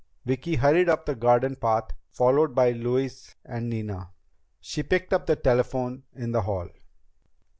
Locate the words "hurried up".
0.55-1.05